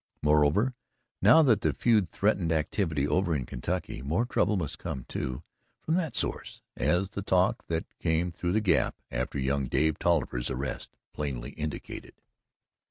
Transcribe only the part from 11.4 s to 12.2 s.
indicated.